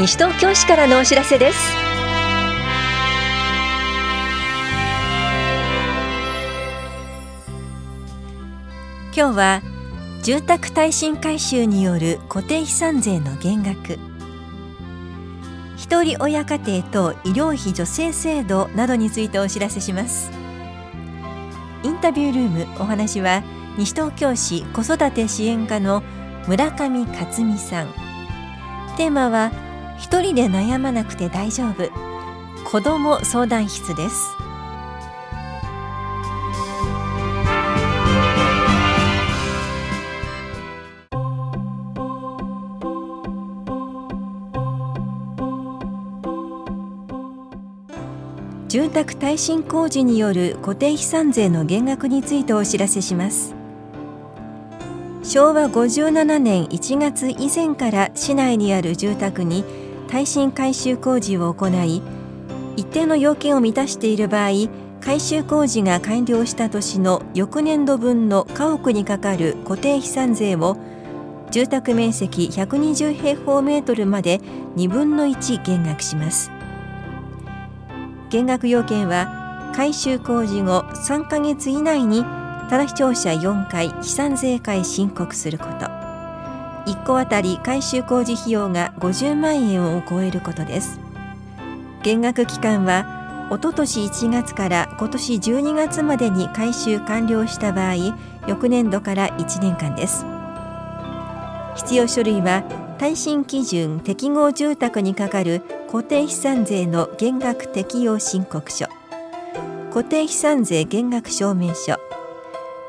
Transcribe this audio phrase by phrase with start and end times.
[0.00, 1.58] 西東京市からのお知らせです。
[9.14, 9.62] 今日は
[10.22, 13.98] 住宅耐震改修による固定資産税の減額。
[15.76, 20.30] 一人親家庭と医療費助成制度などについてお知らせします。
[21.82, 23.42] インタビュールームお話は
[23.76, 26.02] 西東京市子育て支援課の
[26.48, 27.88] 村上克美さん。
[28.96, 29.52] テーマは
[30.00, 31.90] 一人で悩まなくて大丈夫。
[32.64, 34.30] 子ども相談室です。
[48.68, 53.54] 住宅耐震工事による固定資産税の減額についてお知らせします。
[55.22, 59.62] 昭和57年1月以前から市内にある住宅に
[60.10, 62.02] 耐震改修工事を行い
[62.76, 64.50] 一定の要件を満たしている場合
[65.00, 70.76] 改修工事が完了した年の翌年度分の家屋にかかる固定資産税を
[71.50, 74.38] 住宅面積120平方メートルまで
[74.76, 76.50] 2分の1減額します。
[78.30, 82.24] 減額要件は改修工事後3ヶ月以内に
[82.68, 85.99] ただ視聴者4回資産税会申告すること。
[86.86, 91.00] 1戸あたり改修工事費用が50万円を超えることです。
[92.02, 97.94] 減額期間はおととし1月から今年12月までに改修完了した場合
[98.46, 100.24] 翌年度から1年間です。
[101.74, 102.62] 必要書類は
[102.98, 108.86] 耐震基準適合住宅にかかる固定資産税の減額適用申告書。
[109.90, 111.96] 固定資産税減額証明書。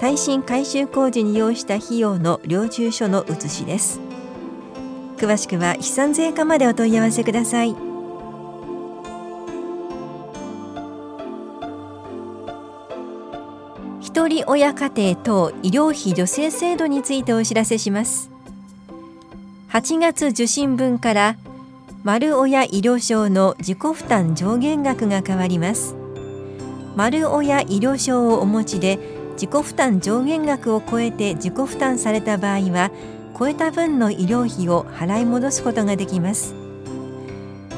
[0.00, 4.00] 耐震改修工事に要した費用の領収書の写しです。
[5.18, 7.76] 詳しくは資産税課までお問い合わせください。
[14.00, 18.30] 一人親家庭等医療費助成制度についてお知らせします。
[19.68, 21.36] 8月受診分から
[22.04, 25.94] 丸親医療証の自己負担上限額が変わります。
[26.96, 32.90] 丸親医療証をお持ちで自己負担上限額を超えて自己負担された場合は
[33.38, 36.54] 超えた分の医療費を払い戻すことができます。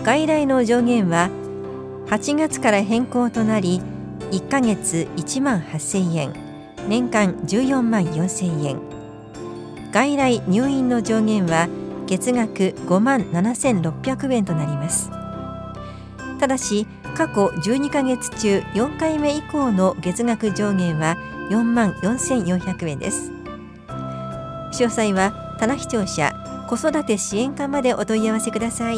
[0.03, 1.31] 外来の上限は
[2.09, 3.81] 8月から変更となり
[4.33, 6.33] 1ヶ月1万8000円
[6.89, 8.81] 年間14万4000円。
[9.93, 11.69] 外来入院の上限は
[12.09, 15.11] 月額5万7600円となります。
[16.41, 21.17] ただし過去12ヶ月中4回目以降の月額上限は
[21.53, 23.31] 4万4400円です。
[24.73, 26.33] 詳細は棚視聴者
[26.67, 28.97] 子育て支援課までお問い合わせください。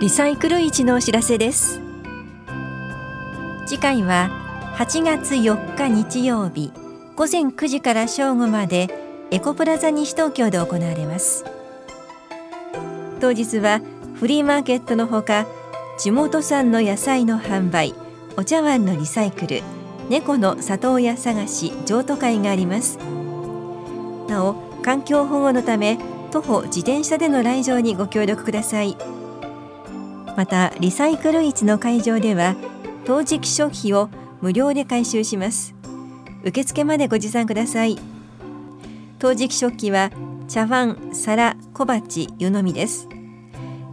[0.00, 1.80] リサイクル市のお知らせです。
[3.66, 4.28] 次回は
[4.74, 6.72] 8月4日日曜日
[7.14, 8.88] 午前9時から正午まで
[9.30, 11.44] エコプラザ西東京で行われます。
[13.20, 13.80] 当日は
[14.16, 15.46] フリーマーケットのほか
[16.02, 17.94] 地元産の野菜の販売
[18.36, 19.62] お茶碗のリサイクル
[20.08, 22.98] 猫の里親探し譲渡会があります。
[24.26, 26.00] なお環境保護のため
[26.32, 28.96] 徒歩自転車での来場にご協力ください。
[30.36, 32.56] またリサイクル市の会場では
[33.04, 34.08] 陶磁器食費を
[34.40, 35.72] 無料で回収します。
[36.42, 37.96] 受付までご持参ください。
[39.20, 40.10] 陶磁器食器は
[40.48, 43.06] 茶碗、皿、小鉢、湯飲みです。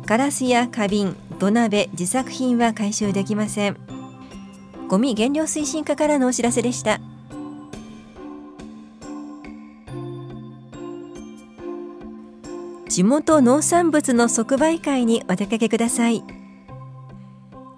[0.08, 3.78] ガラスや花瓶、土鍋、自作品は回収できません。
[4.90, 7.00] ゴミ減量推進課からのお知らせでした。
[12.90, 16.24] 地元農産物の即売会にお出かけください。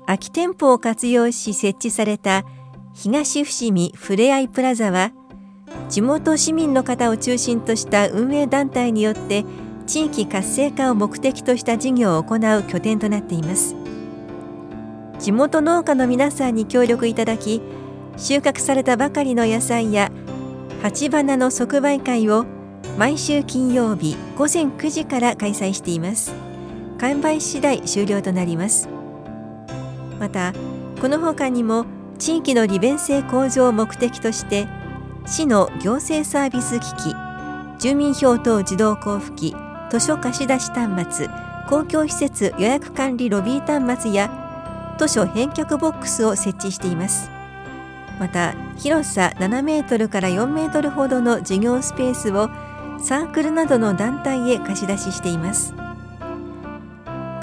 [0.07, 2.43] 空き店舗を活用し設置された
[2.93, 5.11] 東伏見ふれあいプラザは
[5.87, 9.45] 地元市民の方を中心とした運営団体によって
[9.85, 13.75] 地域活性化を目的とした事業を行う拠点となっています。
[15.19, 17.61] 地元農家の皆さんに協力いただき
[18.17, 20.11] 収穫されたばかりの野菜や
[20.81, 22.45] 鉢花の即売会を
[22.97, 26.33] 毎週金曜日午前9時から開催しています。
[26.97, 28.89] 完売次第終了となります。
[30.19, 30.53] また
[30.99, 31.85] この他にも
[32.19, 34.67] 地域の利便性向上を目的として
[35.25, 37.15] 市の行政サービス機器
[37.79, 39.55] 住民票等自動交付機
[39.91, 41.27] 図書貸し出し端末
[41.67, 47.29] 公共施設予約管理ロビー端末や図書返却ボックスを設置しています。
[48.17, 52.49] また広さ7メートルから4メートルほどの事業スペースを
[52.99, 55.73] サークルなどの団体へ貸し出ししています。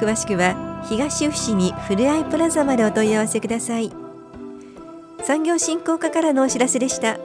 [0.01, 0.55] 詳しくは
[0.89, 3.93] 東伏見ふれあいプラザまでお問い合わせください。
[5.23, 7.19] 産業振興課からのお知らせでした。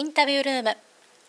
[0.00, 0.78] インタビュールーム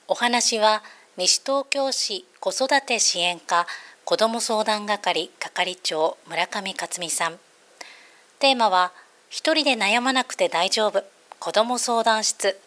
[0.07, 0.81] お話は
[1.18, 3.68] 西東京市子育て支援課
[4.06, 7.38] 子ども相談係係長村上克美さん。
[8.39, 8.94] テーマは
[9.29, 11.03] 一人で悩まなくて大丈夫
[11.38, 12.57] 子ども相談室。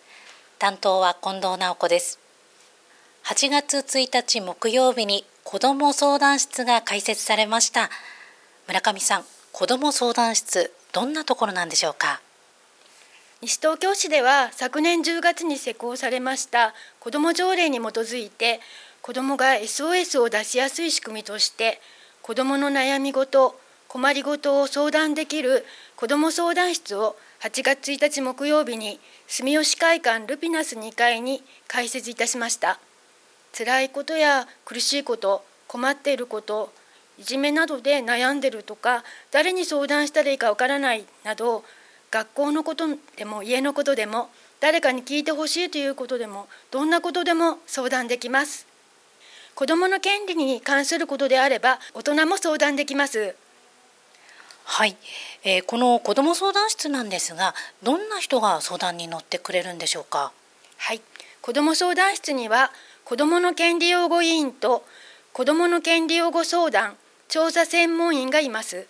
[0.58, 2.18] 担当は近藤直子です。
[3.24, 7.88] 8月1日木曜日に子ども相談室が開設されました。
[8.68, 12.20] 村上さん子ども相談室どんなところなんでしょうか？
[13.46, 18.58] 西東京市では昨年10月に施行されました子ども条例に基づいて
[19.02, 21.78] 子どもが SOS を出しやすい仕組みとして
[22.22, 23.54] 子どもの悩み事
[23.86, 32.80] 困りごとを相談できる子ども相談室を8月1日木曜日に住吉会館ルピナス2階に開設いたしました。
[33.52, 36.72] 辛いことや苦しいこと困っていること
[37.18, 41.62] いじめなどで悩んでるとか誰に相談したらいいかわからないなど
[42.14, 44.30] 学校のことでも家のことでも
[44.60, 48.68] 誰かに聞いてほしいということでもどんなことでも相談できます。
[49.56, 53.34] 子どもの権利に関することであれば大人も相談できます。
[54.62, 54.96] はい、
[55.42, 57.52] えー、この子ども相談室なんですが
[57.82, 60.30] どんな人が相談に乗ってくれるんでしょうか？
[60.76, 61.02] はい。
[61.42, 62.70] 子ども相談室には
[63.04, 64.84] 子どもの権利擁護委員と
[65.32, 66.94] 子どもの権利擁護相談
[67.28, 68.86] 調査専門員がいます。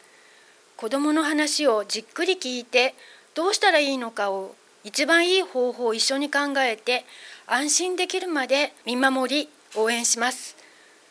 [0.76, 2.94] 子どもの話をじっくり聞いて
[3.34, 4.54] どうしたらいいのかを
[4.84, 7.04] 一番いい方法を一緒に考えて
[7.46, 10.56] 安心できるまで見守り応援します。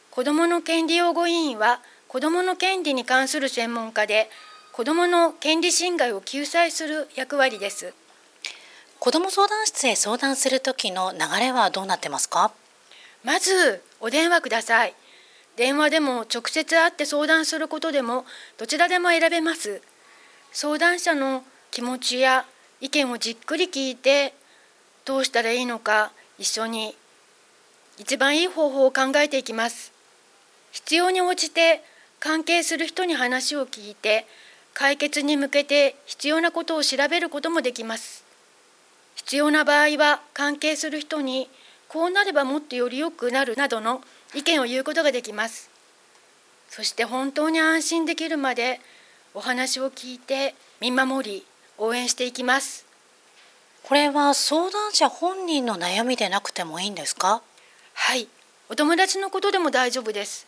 [0.10, 4.30] 子どもの権利擁護委員は子どもの権利に関する専門家で
[4.72, 7.94] 子どもの権利侵害を救済する役割です。
[9.00, 12.54] 子ども相談室へ相談する時の流れはどうなってますか？
[13.24, 14.94] まずお電話ください。
[15.56, 18.26] 電話でも直接会って相談することでも
[18.58, 19.82] どちらでも選べます。
[20.52, 21.44] 相談者の
[21.74, 22.46] 気持ちや
[22.82, 24.36] 意見をじっくり聞いて
[25.06, 26.96] どうしたらいいのか一緒に
[27.98, 29.92] 一番いい方法を考えていきます。
[30.72, 31.82] 必要に応じて
[32.20, 34.28] 関係する人に話を聞いて
[34.76, 38.24] 解決に向けて必要なことを調べることもできます。
[39.16, 41.50] 必要な場合は関係する人に
[41.88, 44.04] こうなればもっとより良くなるなどの
[44.36, 45.72] 意見を言うことができます。
[46.70, 48.80] そして本当に安心できるまで
[49.34, 51.46] お話を聞いて見守り
[51.86, 52.86] 応援していきます。
[53.84, 57.42] これは相談者本人の悩みでなくてもいいんですか？
[57.94, 58.30] はい。
[58.70, 60.48] お友達のことでも大丈夫です。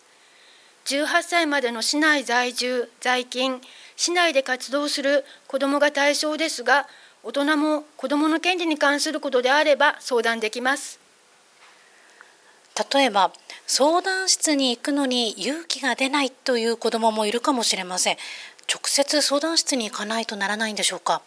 [0.85, 3.59] 18歳までの市内在住在勤
[3.97, 6.87] 市内で活動する子どもが対象ですが
[7.21, 11.01] 大人も子どもの権利に関することであれば相談できます。
[12.93, 13.33] 例えば
[13.67, 18.17] 相談室に行くのに勇気が出ないという子どももいるかもしれません
[18.67, 21.21] 直接相談室に行かないとならないんでしょうか？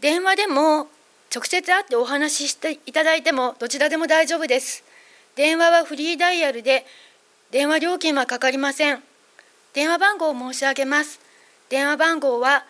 [0.00, 0.88] 電話でも
[1.34, 4.84] 直接会ってお話ししていただいてもどちらでも大丈夫です。
[5.34, 6.86] 電話はフリーダイヤルで
[7.50, 9.02] 電話料金はかかりません。
[9.72, 11.20] 電話番号を申し上げます。
[11.68, 12.64] 電話番号は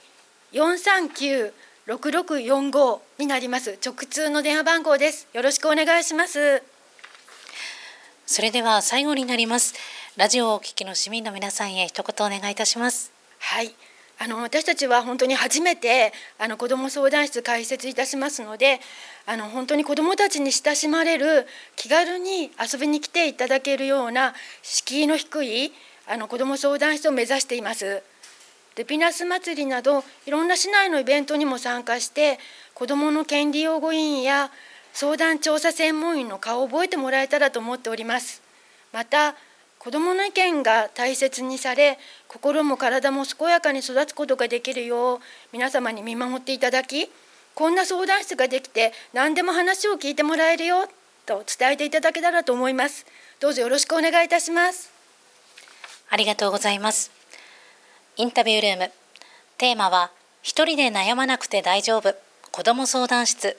[0.53, 1.53] 四三九
[1.87, 3.79] 六六四五になります。
[3.85, 5.27] 直通の電話番号です。
[5.33, 6.63] よろしくお願いします。
[8.27, 9.75] それでは最後になります。
[10.17, 13.13] ラジオをお聞きの市民の皆さんへ一言お願いいたします。
[13.39, 13.75] はい。
[14.23, 18.79] あの私たちは本当に初めてあの子ども相談室開設いたしますので
[19.25, 25.73] あの本当に子どもたちに親しまれる気軽に遊びに来ていただけるような敷居の低い
[26.07, 28.03] あの子ども相談室を目指しています。
[28.77, 32.39] ルピナス祭りなどいろんな市内のイベントにも参加して
[32.75, 34.51] 子どもの権利擁護委員や
[34.93, 38.43] 相談調査専門員の顔を覚えてもらえたらと思っております。
[38.93, 39.35] また
[39.81, 45.19] 子どもの意見が大切にされ心も体も健やかに育つことができるよう
[45.53, 47.11] 皆様に見守っていただき
[47.55, 50.87] こんな相談室ができて何でも話を聞いてもらえるよ
[51.25, 53.07] と伝えていただけたらと思います。
[53.39, 54.93] どうぞよろしくお願いいたします。
[56.11, 57.11] ありがとうございます。
[58.17, 58.93] インタビュールーム。
[59.57, 60.11] テーマは
[60.43, 62.15] 一人で悩まなくて大丈夫。
[62.51, 63.57] 子ども相談室。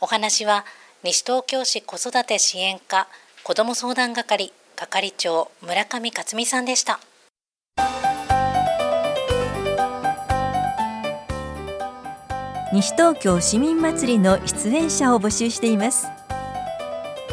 [0.00, 0.64] お話は
[1.04, 3.08] 西東京市子育て支援課
[3.44, 4.52] 子ども相談係。
[4.78, 7.00] 係長村上克美さんでした。
[12.72, 16.06] 西東京市民祭りの出演者を募集しています。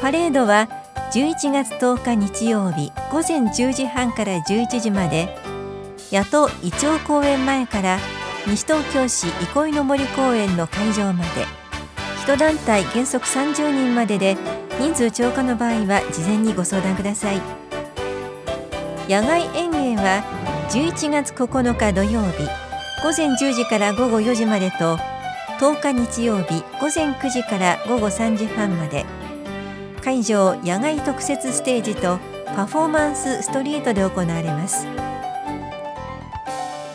[0.01, 0.69] パレードは
[1.13, 5.29] 11月10日日曜日午前10時半から11時まで
[6.11, 7.99] 野党イチョウ公園前から
[8.47, 11.45] 西東京市憩いの森公園の会場まで
[12.23, 14.35] 一団体原則30人までで
[14.79, 17.41] 人数超過の場合は事前にご相談ください。
[19.07, 20.23] 野外演芸は
[20.69, 22.43] 11月9日土曜日
[23.03, 24.97] 午前10時から午後4時までと
[25.59, 29.05] 10日日曜日午前9時から午後3時半まで。
[30.03, 32.19] 会場野外特設ステージと
[32.55, 34.85] パフォーマンスストリートで行われます。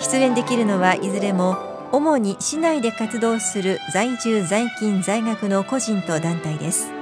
[0.00, 1.56] 出演できるのはいずれも
[1.92, 7.00] 主に市内で活動する在住在勤在学の個人と団体です。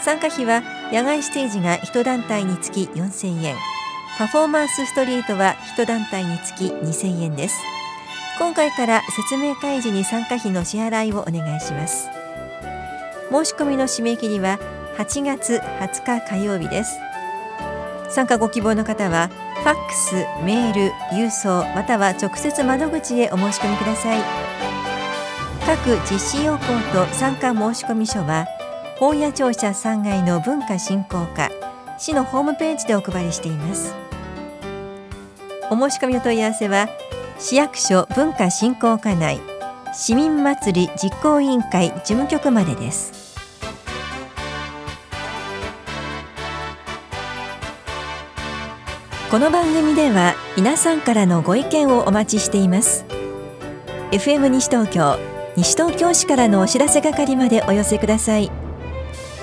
[0.00, 0.62] 参加費は
[0.92, 3.56] 野外ステージが1団体につき4000円。
[4.18, 7.56] パフォーマンスストリートは1団体につき2000円です。
[8.38, 12.08] 今回から説明会時に参加費の支払いをお願いします。
[13.30, 14.58] 申し込みの締め切りは
[14.96, 16.98] 8月20日火曜日です。
[18.08, 20.14] 参加ご希望の方はファックス、
[20.44, 24.20] メール、郵送または直接窓口へお申し込みください。
[25.66, 28.46] 各実施要項と参加申し込み書は
[28.98, 31.50] 本屋庁舎3階の文化振興課
[31.98, 33.94] 市のホームページでお配りしています。
[35.70, 36.88] お申し込みの問い合わせは
[37.38, 39.38] 市役所文化振興課内
[39.94, 43.36] 市民祭り実行委員会事務局までです。
[49.30, 53.04] この番組では皆さんからのご意見をお待ちしています。
[54.10, 55.16] FM 西東京
[55.56, 58.67] 西東京市からのお知らせ係までお寄せください。